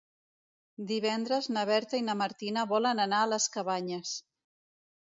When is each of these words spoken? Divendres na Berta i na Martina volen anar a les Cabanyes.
Divendres 0.91 1.49
na 1.57 1.67
Berta 1.71 2.01
i 2.01 2.07
na 2.09 2.17
Martina 2.25 2.67
volen 2.73 3.05
anar 3.07 3.21
a 3.27 3.33
les 3.35 3.49
Cabanyes. 3.59 4.21